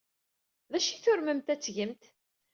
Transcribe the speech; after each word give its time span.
D 0.71 0.73
acu 0.77 0.89
ay 0.91 0.99
turmemt 1.03 1.51
ad 1.53 1.59
t-tgemt? 1.59 2.03